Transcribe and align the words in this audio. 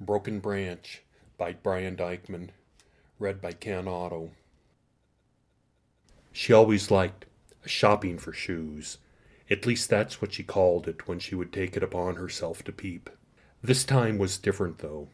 Broken 0.00 0.38
Branch 0.38 1.02
by 1.36 1.54
Brian 1.54 1.96
Dykman. 1.96 2.50
Read 3.18 3.40
by 3.40 3.52
Ken 3.52 3.88
Otto. 3.88 4.30
She 6.30 6.52
always 6.52 6.90
liked 6.90 7.26
shopping 7.64 8.16
for 8.18 8.32
shoes. 8.32 8.98
At 9.50 9.66
least 9.66 9.90
that's 9.90 10.22
what 10.22 10.32
she 10.32 10.42
called 10.42 10.86
it 10.86 11.08
when 11.08 11.18
she 11.18 11.34
would 11.34 11.52
take 11.52 11.76
it 11.76 11.82
upon 11.82 12.14
herself 12.14 12.62
to 12.64 12.72
peep. 12.72 13.10
This 13.62 13.82
time 13.84 14.18
was 14.18 14.38
different, 14.38 14.78
though. 14.78 15.08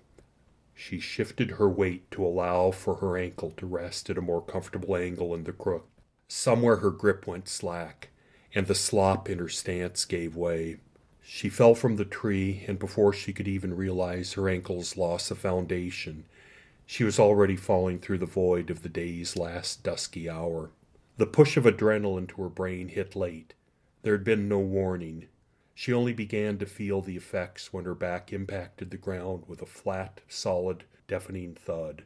She 0.74 1.00
shifted 1.00 1.52
her 1.52 1.68
weight 1.68 2.10
to 2.10 2.26
allow 2.26 2.70
for 2.70 2.96
her 2.96 3.16
ankle 3.16 3.52
to 3.56 3.66
rest 3.66 4.10
at 4.10 4.18
a 4.18 4.22
more 4.22 4.42
comfortable 4.42 4.96
angle 4.96 5.34
in 5.34 5.44
the 5.44 5.52
crook. 5.52 5.88
Somewhere 6.28 6.76
her 6.76 6.90
grip 6.90 7.26
went 7.26 7.48
slack, 7.48 8.10
and 8.54 8.66
the 8.66 8.74
slop 8.74 9.30
in 9.30 9.38
her 9.38 9.48
stance 9.48 10.04
gave 10.04 10.36
way. 10.36 10.78
She 11.26 11.48
fell 11.48 11.74
from 11.74 11.96
the 11.96 12.04
tree, 12.04 12.64
and 12.68 12.78
before 12.78 13.14
she 13.14 13.32
could 13.32 13.48
even 13.48 13.74
realize 13.74 14.34
her 14.34 14.46
ankles 14.46 14.98
lost 14.98 15.30
a 15.30 15.34
foundation, 15.34 16.26
she 16.84 17.02
was 17.02 17.18
already 17.18 17.56
falling 17.56 17.98
through 17.98 18.18
the 18.18 18.26
void 18.26 18.68
of 18.68 18.82
the 18.82 18.90
day's 18.90 19.34
last 19.34 19.82
dusky 19.82 20.28
hour. 20.28 20.70
The 21.16 21.26
push 21.26 21.56
of 21.56 21.64
adrenaline 21.64 22.28
to 22.28 22.42
her 22.42 22.50
brain 22.50 22.88
hit 22.88 23.16
late. 23.16 23.54
There 24.02 24.12
had 24.12 24.22
been 24.22 24.48
no 24.48 24.58
warning. 24.58 25.28
She 25.74 25.94
only 25.94 26.12
began 26.12 26.58
to 26.58 26.66
feel 26.66 27.00
the 27.00 27.16
effects 27.16 27.72
when 27.72 27.86
her 27.86 27.94
back 27.94 28.30
impacted 28.30 28.90
the 28.90 28.98
ground 28.98 29.44
with 29.46 29.62
a 29.62 29.66
flat, 29.66 30.20
solid, 30.28 30.84
deafening 31.08 31.54
thud. 31.54 32.04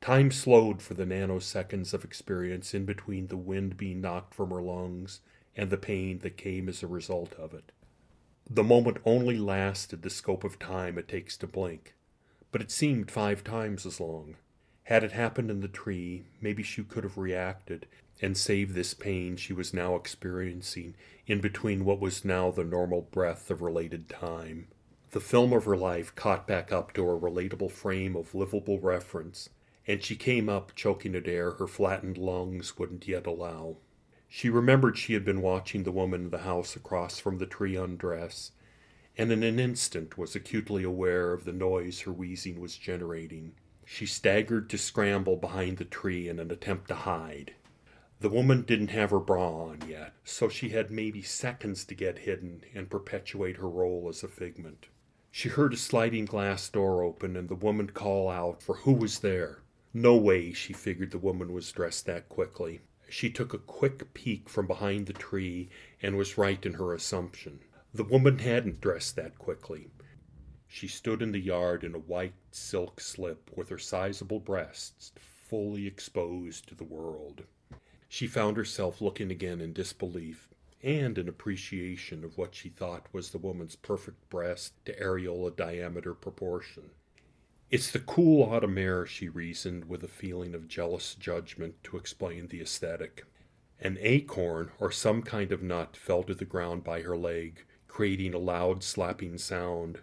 Time 0.00 0.30
slowed 0.30 0.80
for 0.80 0.94
the 0.94 1.04
nanoseconds 1.04 1.92
of 1.92 2.04
experience 2.04 2.74
in 2.74 2.84
between 2.84 3.26
the 3.26 3.36
wind 3.36 3.76
being 3.76 4.00
knocked 4.00 4.34
from 4.34 4.50
her 4.50 4.62
lungs 4.62 5.18
and 5.56 5.68
the 5.68 5.76
pain 5.76 6.20
that 6.20 6.36
came 6.36 6.68
as 6.68 6.84
a 6.84 6.86
result 6.86 7.34
of 7.34 7.52
it. 7.52 7.72
The 8.48 8.62
moment 8.62 8.98
only 9.04 9.38
lasted 9.38 10.02
the 10.02 10.10
scope 10.10 10.44
of 10.44 10.58
time 10.58 10.98
it 10.98 11.08
takes 11.08 11.36
to 11.38 11.48
blink, 11.48 11.94
but 12.52 12.62
it 12.62 12.70
seemed 12.70 13.10
five 13.10 13.42
times 13.42 13.84
as 13.84 13.98
long. 13.98 14.36
Had 14.84 15.02
it 15.02 15.10
happened 15.10 15.50
in 15.50 15.60
the 15.62 15.68
tree, 15.68 16.26
maybe 16.40 16.62
she 16.62 16.84
could 16.84 17.02
have 17.02 17.18
reacted 17.18 17.86
and 18.22 18.36
saved 18.36 18.74
this 18.74 18.94
pain 18.94 19.36
she 19.36 19.52
was 19.52 19.74
now 19.74 19.96
experiencing 19.96 20.94
in 21.26 21.40
between 21.40 21.84
what 21.84 22.00
was 22.00 22.24
now 22.24 22.52
the 22.52 22.62
normal 22.62 23.02
breath 23.02 23.50
of 23.50 23.62
related 23.62 24.08
time. 24.08 24.68
The 25.10 25.20
film 25.20 25.52
of 25.52 25.64
her 25.64 25.76
life 25.76 26.14
caught 26.14 26.46
back 26.46 26.72
up 26.72 26.92
to 26.94 27.02
a 27.02 27.18
relatable 27.18 27.72
frame 27.72 28.14
of 28.14 28.32
livable 28.32 28.78
reference, 28.78 29.48
and 29.88 30.02
she 30.04 30.14
came 30.14 30.48
up 30.48 30.72
choking 30.76 31.16
at 31.16 31.26
air 31.26 31.52
her 31.52 31.66
flattened 31.66 32.16
lungs 32.16 32.78
wouldn't 32.78 33.08
yet 33.08 33.26
allow. 33.26 33.78
She 34.28 34.50
remembered 34.50 34.98
she 34.98 35.14
had 35.14 35.24
been 35.24 35.40
watching 35.40 35.84
the 35.84 35.92
woman 35.92 36.24
in 36.24 36.30
the 36.30 36.38
house 36.38 36.76
across 36.76 37.18
from 37.18 37.38
the 37.38 37.46
tree 37.46 37.76
undress, 37.76 38.52
and 39.16 39.30
in 39.30 39.42
an 39.42 39.58
instant 39.58 40.18
was 40.18 40.34
acutely 40.34 40.82
aware 40.82 41.32
of 41.32 41.44
the 41.44 41.52
noise 41.52 42.00
her 42.00 42.12
wheezing 42.12 42.60
was 42.60 42.76
generating. 42.76 43.54
She 43.84 44.04
staggered 44.04 44.68
to 44.70 44.78
scramble 44.78 45.36
behind 45.36 45.76
the 45.78 45.84
tree 45.84 46.28
in 46.28 46.40
an 46.40 46.50
attempt 46.50 46.88
to 46.88 46.94
hide. 46.96 47.54
The 48.18 48.28
woman 48.28 48.62
didn't 48.62 48.88
have 48.88 49.10
her 49.10 49.20
bra 49.20 49.66
on 49.66 49.88
yet, 49.88 50.14
so 50.24 50.48
she 50.48 50.70
had 50.70 50.90
maybe 50.90 51.22
seconds 51.22 51.84
to 51.84 51.94
get 51.94 52.20
hidden 52.20 52.64
and 52.74 52.90
perpetuate 52.90 53.58
her 53.58 53.68
role 53.68 54.08
as 54.08 54.24
a 54.24 54.28
figment. 54.28 54.88
She 55.30 55.50
heard 55.50 55.74
a 55.74 55.76
sliding 55.76 56.24
glass 56.24 56.68
door 56.68 57.02
open 57.02 57.36
and 57.36 57.48
the 57.48 57.54
woman 57.54 57.90
call 57.90 58.28
out 58.28 58.62
for 58.62 58.76
who 58.76 58.92
was 58.92 59.18
there. 59.18 59.58
No 59.94 60.16
way, 60.16 60.52
she 60.52 60.72
figured 60.72 61.10
the 61.10 61.18
woman 61.18 61.52
was 61.52 61.70
dressed 61.70 62.06
that 62.06 62.28
quickly. 62.28 62.80
She 63.08 63.30
took 63.30 63.54
a 63.54 63.58
quick 63.58 64.12
peek 64.14 64.48
from 64.48 64.66
behind 64.66 65.06
the 65.06 65.12
tree 65.12 65.68
and 66.02 66.16
was 66.16 66.36
right 66.36 66.64
in 66.66 66.74
her 66.74 66.92
assumption. 66.92 67.60
The 67.94 68.04
woman 68.04 68.40
hadn't 68.40 68.80
dressed 68.80 69.16
that 69.16 69.38
quickly. 69.38 69.90
She 70.66 70.88
stood 70.88 71.22
in 71.22 71.32
the 71.32 71.38
yard 71.38 71.84
in 71.84 71.94
a 71.94 71.98
white 71.98 72.34
silk 72.50 73.00
slip 73.00 73.50
with 73.56 73.68
her 73.68 73.78
sizable 73.78 74.40
breasts 74.40 75.12
fully 75.20 75.86
exposed 75.86 76.68
to 76.68 76.74
the 76.74 76.84
world. 76.84 77.44
She 78.08 78.26
found 78.26 78.56
herself 78.56 79.00
looking 79.00 79.30
again 79.30 79.60
in 79.60 79.72
disbelief 79.72 80.48
and 80.82 81.16
in 81.16 81.28
appreciation 81.28 82.24
of 82.24 82.36
what 82.36 82.54
she 82.54 82.68
thought 82.68 83.06
was 83.12 83.30
the 83.30 83.38
woman's 83.38 83.76
perfect 83.76 84.28
breast 84.28 84.72
to 84.84 85.00
areola 85.00 85.54
diameter 85.54 86.14
proportion. 86.14 86.90
It's 87.68 87.90
the 87.90 87.98
cool 87.98 88.44
autumn 88.44 88.78
air, 88.78 89.06
she 89.06 89.28
reasoned 89.28 89.86
with 89.86 90.04
a 90.04 90.08
feeling 90.08 90.54
of 90.54 90.68
jealous 90.68 91.16
judgment 91.16 91.82
to 91.82 91.96
explain 91.96 92.46
the 92.46 92.60
aesthetic. 92.60 93.24
An 93.80 93.98
acorn 94.00 94.70
or 94.78 94.92
some 94.92 95.20
kind 95.20 95.50
of 95.50 95.64
nut 95.64 95.96
fell 95.96 96.22
to 96.24 96.34
the 96.34 96.44
ground 96.44 96.84
by 96.84 97.02
her 97.02 97.16
leg, 97.16 97.64
creating 97.88 98.34
a 98.34 98.38
loud 98.38 98.84
slapping 98.84 99.36
sound. 99.36 99.98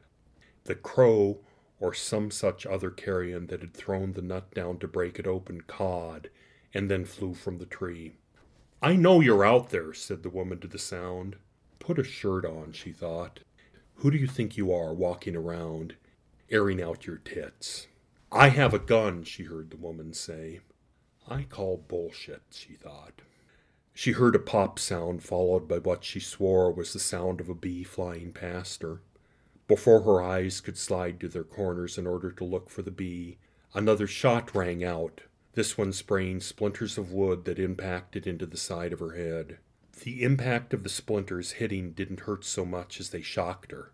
The 0.66 0.76
crow 0.76 1.40
or 1.80 1.94
some 1.94 2.32
such 2.32 2.66
other 2.66 2.92
carrion 2.92 3.48
that 3.48 3.62
had 3.62 3.74
thrown 3.74 4.12
the 4.12 4.22
nut 4.22 4.54
down 4.54 4.78
to 4.80 4.88
break 4.88 5.18
it 5.18 5.26
open 5.26 5.62
cawed 5.62 6.30
and 6.74 6.92
then 6.92 7.06
flew 7.06 7.34
from 7.34 7.60
the 7.60 7.66
tree. 7.66 8.12
I 8.82 8.98
know 8.98 9.22
you're 9.22 9.46
out 9.46 9.70
there, 9.70 9.94
said 9.94 10.24
the 10.24 10.30
woman 10.30 10.60
to 10.60 10.68
the 10.68 10.78
sound. 10.78 11.38
Put 11.80 11.98
a 11.98 12.04
shirt 12.04 12.44
on, 12.46 12.74
she 12.74 12.92
thought. 12.92 13.40
Who 13.96 14.12
do 14.12 14.18
you 14.18 14.28
think 14.28 14.58
you 14.58 14.74
are 14.74 14.94
walking 14.94 15.38
around? 15.38 15.96
Airing 16.50 16.82
out 16.82 17.06
your 17.06 17.18
tits. 17.18 17.88
I 18.32 18.50
have 18.50 18.74
a 18.74 18.80
gun, 18.80 19.24
she 19.24 19.44
heard 19.44 19.70
the 19.70 19.78
woman 19.78 20.14
say. 20.14 20.60
I 21.28 21.44
call 21.44 21.78
bullshit, 21.78 22.42
she 22.52 22.74
thought. 22.74 23.22
She 23.94 24.14
heard 24.14 24.36
a 24.36 24.40
pop 24.40 24.80
sound 24.80 25.24
followed 25.24 25.68
by 25.68 25.78
what 25.78 26.04
she 26.04 26.20
swore 26.20 26.72
was 26.72 26.94
the 26.94 27.00
sound 27.00 27.40
of 27.40 27.48
a 27.48 27.54
bee 27.54 27.84
flying 27.84 28.34
past 28.34 28.82
her. 28.82 29.02
Before 29.68 30.02
her 30.02 30.22
eyes 30.22 30.62
could 30.62 30.78
slide 30.78 31.20
to 31.20 31.28
their 31.28 31.44
corners 31.44 31.98
in 31.98 32.08
order 32.08 32.32
to 32.32 32.44
look 32.44 32.70
for 32.70 32.82
the 32.82 32.92
bee, 32.92 33.38
another 33.74 34.08
shot 34.08 34.56
rang 34.56 34.84
out, 34.84 35.22
this 35.54 35.78
one 35.78 35.94
spraying 35.94 36.42
splinters 36.42 36.98
of 36.98 37.12
wood 37.12 37.46
that 37.46 37.60
impacted 37.60 38.26
into 38.26 38.46
the 38.46 38.58
side 38.58 38.92
of 38.92 39.00
her 39.00 39.12
head. 39.12 39.60
The 40.04 40.24
impact 40.24 40.74
of 40.74 40.84
the 40.84 40.90
splinters 40.90 41.54
hitting 41.54 41.92
didn't 41.92 42.22
hurt 42.22 42.44
so 42.44 42.66
much 42.66 43.00
as 43.00 43.12
they 43.12 43.22
shocked 43.22 43.72
her. 43.72 43.92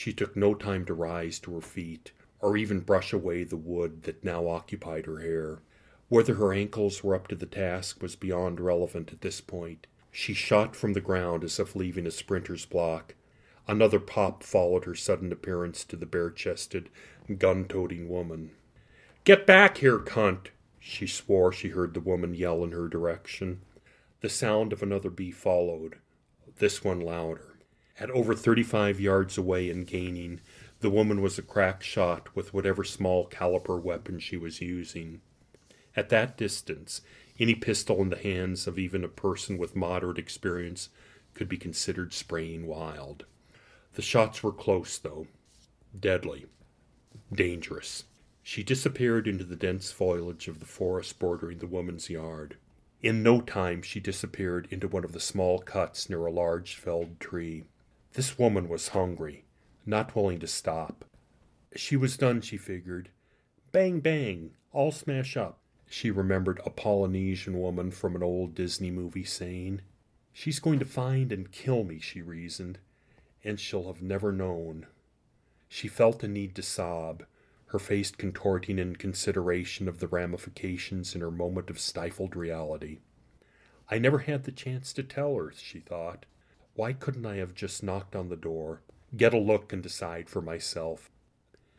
She 0.00 0.12
took 0.12 0.36
no 0.36 0.54
time 0.54 0.84
to 0.84 0.94
rise 0.94 1.40
to 1.40 1.52
her 1.56 1.60
feet, 1.60 2.12
or 2.38 2.56
even 2.56 2.82
brush 2.82 3.12
away 3.12 3.42
the 3.42 3.56
wood 3.56 4.04
that 4.04 4.22
now 4.22 4.46
occupied 4.46 5.06
her 5.06 5.18
hair. 5.18 5.58
Whether 6.08 6.34
her 6.34 6.52
ankles 6.52 7.02
were 7.02 7.16
up 7.16 7.26
to 7.26 7.34
the 7.34 7.46
task 7.46 8.00
was 8.00 8.14
beyond 8.14 8.60
relevant 8.60 9.12
at 9.12 9.22
this 9.22 9.40
point. 9.40 9.88
She 10.12 10.34
shot 10.34 10.76
from 10.76 10.92
the 10.92 11.00
ground 11.00 11.42
as 11.42 11.58
if 11.58 11.74
leaving 11.74 12.06
a 12.06 12.12
sprinter's 12.12 12.64
block. 12.64 13.16
Another 13.66 13.98
pop 13.98 14.44
followed 14.44 14.84
her 14.84 14.94
sudden 14.94 15.32
appearance 15.32 15.82
to 15.86 15.96
the 15.96 16.06
bare 16.06 16.30
chested, 16.30 16.90
gun 17.36 17.64
toting 17.64 18.08
woman. 18.08 18.52
Get 19.24 19.48
back 19.48 19.78
here, 19.78 19.98
cunt! 19.98 20.50
She 20.78 21.08
swore 21.08 21.50
she 21.50 21.70
heard 21.70 21.94
the 21.94 22.00
woman 22.00 22.34
yell 22.34 22.62
in 22.62 22.70
her 22.70 22.86
direction. 22.86 23.62
The 24.20 24.28
sound 24.28 24.72
of 24.72 24.80
another 24.80 25.10
bee 25.10 25.32
followed, 25.32 25.96
this 26.58 26.84
one 26.84 27.00
louder. 27.00 27.57
At 28.00 28.10
over 28.12 28.34
35 28.34 29.00
yards 29.00 29.36
away 29.36 29.70
and 29.70 29.84
gaining, 29.84 30.40
the 30.80 30.90
woman 30.90 31.20
was 31.20 31.36
a 31.36 31.42
crack 31.42 31.82
shot 31.82 32.36
with 32.36 32.54
whatever 32.54 32.84
small 32.84 33.26
caliber 33.26 33.76
weapon 33.76 34.20
she 34.20 34.36
was 34.36 34.60
using. 34.60 35.20
At 35.96 36.08
that 36.10 36.36
distance, 36.36 37.00
any 37.40 37.56
pistol 37.56 38.00
in 38.00 38.10
the 38.10 38.16
hands 38.16 38.68
of 38.68 38.78
even 38.78 39.02
a 39.02 39.08
person 39.08 39.58
with 39.58 39.74
moderate 39.74 40.18
experience 40.18 40.90
could 41.34 41.48
be 41.48 41.56
considered 41.56 42.12
spraying 42.12 42.68
wild. 42.68 43.26
The 43.94 44.02
shots 44.02 44.44
were 44.44 44.52
close, 44.52 44.96
though. 44.96 45.26
Deadly. 45.98 46.46
Dangerous. 47.32 48.04
She 48.44 48.62
disappeared 48.62 49.26
into 49.26 49.44
the 49.44 49.56
dense 49.56 49.90
foliage 49.90 50.46
of 50.46 50.60
the 50.60 50.66
forest 50.66 51.18
bordering 51.18 51.58
the 51.58 51.66
woman's 51.66 52.08
yard. 52.08 52.58
In 53.02 53.24
no 53.24 53.40
time, 53.40 53.82
she 53.82 53.98
disappeared 53.98 54.68
into 54.70 54.86
one 54.86 55.04
of 55.04 55.12
the 55.12 55.20
small 55.20 55.58
cuts 55.58 56.08
near 56.08 56.26
a 56.26 56.32
large 56.32 56.76
felled 56.76 57.18
tree. 57.18 57.64
This 58.12 58.38
woman 58.38 58.68
was 58.68 58.88
hungry, 58.88 59.44
not 59.84 60.16
willing 60.16 60.40
to 60.40 60.46
stop. 60.46 61.04
She 61.76 61.96
was 61.96 62.16
done, 62.16 62.40
she 62.40 62.56
figured. 62.56 63.10
Bang, 63.70 64.00
bang, 64.00 64.54
all 64.72 64.92
smash 64.92 65.36
up. 65.36 65.58
She 65.86 66.10
remembered 66.10 66.60
a 66.64 66.70
Polynesian 66.70 67.58
woman 67.58 67.90
from 67.90 68.16
an 68.16 68.22
old 68.22 68.54
Disney 68.54 68.90
movie 68.90 69.24
saying, 69.24 69.82
She's 70.32 70.60
going 70.60 70.78
to 70.78 70.84
find 70.84 71.32
and 71.32 71.50
kill 71.50 71.84
me, 71.84 71.98
she 71.98 72.22
reasoned, 72.22 72.78
and 73.42 73.58
she'll 73.58 73.86
have 73.86 74.02
never 74.02 74.32
known. 74.32 74.86
She 75.68 75.88
felt 75.88 76.20
the 76.20 76.28
need 76.28 76.54
to 76.56 76.62
sob, 76.62 77.24
her 77.66 77.78
face 77.78 78.10
contorting 78.10 78.78
in 78.78 78.96
consideration 78.96 79.88
of 79.88 79.98
the 79.98 80.08
ramifications 80.08 81.14
in 81.14 81.20
her 81.20 81.30
moment 81.30 81.70
of 81.70 81.78
stifled 81.78 82.34
reality. 82.34 83.00
I 83.90 83.98
never 83.98 84.20
had 84.20 84.44
the 84.44 84.52
chance 84.52 84.92
to 84.94 85.02
tell 85.02 85.34
her, 85.36 85.52
she 85.54 85.80
thought. 85.80 86.24
Why 86.78 86.92
couldn't 86.92 87.26
I 87.26 87.38
have 87.38 87.56
just 87.56 87.82
knocked 87.82 88.14
on 88.14 88.28
the 88.28 88.36
door, 88.36 88.82
get 89.16 89.34
a 89.34 89.36
look, 89.36 89.72
and 89.72 89.82
decide 89.82 90.30
for 90.30 90.40
myself? 90.40 91.10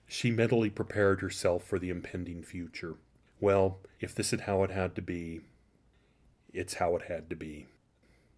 She 0.05 0.29
mentally 0.29 0.69
prepared 0.69 1.21
herself 1.21 1.63
for 1.63 1.79
the 1.79 1.89
impending 1.89 2.43
future. 2.43 2.95
Well, 3.39 3.79
if 4.01 4.13
this 4.13 4.33
is 4.33 4.41
how 4.41 4.63
it 4.63 4.71
had 4.71 4.95
to 4.95 5.01
be, 5.01 5.39
it's 6.51 6.73
how 6.73 6.97
it 6.97 7.03
had 7.03 7.29
to 7.29 7.37
be. 7.37 7.67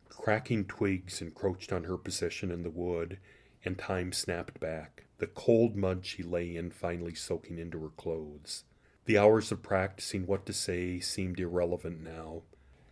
Cracking 0.07 0.65
twigs 0.65 1.19
encroached 1.19 1.73
on 1.73 1.85
her 1.85 1.97
position 1.97 2.51
in 2.51 2.61
the 2.61 2.69
wood, 2.69 3.17
and 3.65 3.75
time 3.75 4.11
snapped 4.11 4.59
back, 4.59 5.05
the 5.17 5.25
cold 5.25 5.75
mud 5.75 6.05
she 6.05 6.21
lay 6.21 6.55
in 6.55 6.69
finally 6.69 7.15
soaking 7.15 7.57
into 7.57 7.81
her 7.81 7.89
clothes. 7.89 8.65
The 9.05 9.17
hours 9.17 9.51
of 9.51 9.63
practicing 9.63 10.27
what 10.27 10.45
to 10.45 10.53
say 10.53 10.99
seemed 10.99 11.39
irrelevant 11.39 12.03
now. 12.03 12.43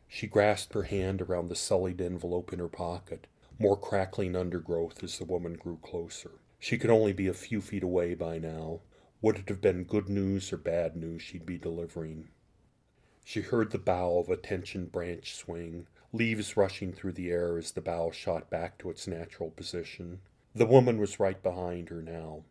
She 0.07 0.25
grasped 0.25 0.74
her 0.74 0.83
hand 0.89 1.22
around 1.22 1.50
the 1.50 1.56
sullied 1.56 2.01
envelope 2.01 2.51
in 2.51 2.57
her 2.57 2.68
pocket, 2.68 3.27
more 3.59 3.77
crackling 3.77 4.35
undergrowth 4.38 5.03
as 5.03 5.17
the 5.17 5.25
woman 5.25 5.53
grew 5.53 5.77
closer. 5.83 6.31
She 6.59 6.77
could 6.77 6.89
only 6.89 7.11
be 7.11 7.27
a 7.27 7.33
few 7.33 7.59
feet 7.59 7.83
away 7.83 8.13
by 8.13 8.39
now. 8.39 8.79
Would 9.21 9.38
it 9.38 9.50
have 9.50 9.59
been 9.59 9.83
good 9.83 10.07
news 10.07 10.53
or 10.53 10.57
bad 10.57 10.95
news 10.95 11.21
she'd 11.21 11.45
be 11.45 11.57
delivering? 11.57 12.29
She 13.25 13.41
heard 13.41 13.71
the 13.71 13.77
bough 13.77 14.17
of 14.17 14.29
a 14.29 14.38
tensioned 14.38 14.91
branch 14.94 15.35
swing, 15.35 15.88
leaves 16.13 16.57
rushing 16.57 16.94
through 16.94 17.11
the 17.11 17.29
air 17.29 17.57
as 17.57 17.71
the 17.71 17.81
bough 17.81 18.11
shot 18.11 18.50
back 18.50 18.77
to 18.79 18.89
its 18.89 19.07
natural 19.07 19.51
position. 19.51 20.21
The 20.55 20.65
woman 20.65 20.97
was 20.97 21.19
right 21.19 21.41
behind 21.44 21.89
her 21.89 22.01
now. 22.01 22.45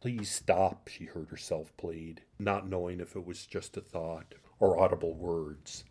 Please 0.00 0.30
stop, 0.30 0.88
she 0.88 1.04
heard 1.04 1.28
herself 1.28 1.76
plead, 1.76 2.22
not 2.38 2.68
knowing 2.68 3.00
if 3.00 3.14
it 3.14 3.24
was 3.24 3.46
just 3.46 3.76
a 3.76 3.80
thought 3.80 4.34
or 4.58 4.78
audible 4.78 5.14
words. 5.14 5.84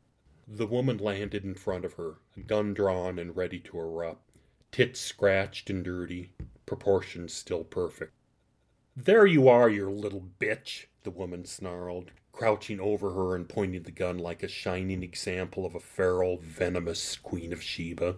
The 0.48 0.68
woman 0.68 0.98
landed 0.98 1.44
in 1.44 1.54
front 1.56 1.86
of 1.86 1.94
her, 1.94 2.16
gun 2.46 2.74
drawn 2.74 3.20
and 3.20 3.36
ready 3.36 3.60
to 3.60 3.78
erupt, 3.80 4.29
tits 4.72 5.00
scratched 5.00 5.70
and 5.70 5.84
dirty, 5.84 6.32
proportions 6.66 7.34
still 7.34 7.64
perfect. 7.64 8.14
There 8.96 9.26
you 9.26 9.48
are, 9.48 9.70
you 9.70 9.90
little 9.90 10.26
bitch, 10.40 10.86
the 11.04 11.12
woman 11.12 11.46
snarled, 11.46 12.12
crouching 12.32 12.80
over 12.80 13.14
her 13.14 13.36
and 13.36 13.48
pointing 13.48 13.84
the 13.84 13.92
gun 13.92 14.18
like 14.18 14.44
a 14.44 14.48
shining 14.48 15.04
example 15.04 15.66
of 15.66 15.76
a 15.76 15.80
feral, 15.80 16.38
venomous 16.38 17.18
Queen 17.18 17.52
of 17.54 17.62
Sheba. 17.62 18.18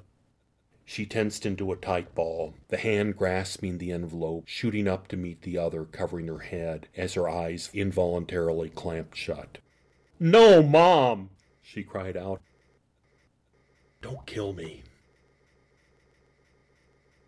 She 0.83 1.05
tensed 1.05 1.45
into 1.45 1.71
a 1.71 1.77
tight 1.77 2.13
ball, 2.13 2.55
the 2.67 2.77
hand 2.77 3.15
grasping 3.15 3.77
the 3.77 3.91
envelope, 3.91 4.47
shooting 4.47 4.87
up 4.87 5.07
to 5.07 5.17
meet 5.17 5.43
the 5.43 5.57
other 5.57 5.85
covering 5.85 6.27
her 6.27 6.39
head 6.39 6.87
as 6.97 7.13
her 7.13 7.29
eyes 7.29 7.69
involuntarily 7.73 8.69
clamped 8.69 9.15
shut. 9.15 9.59
No, 10.19 10.61
Mom! 10.61 11.29
she 11.61 11.83
cried 11.83 12.17
out. 12.17 12.41
Don't 14.01 14.25
kill 14.25 14.53
me, 14.53 14.83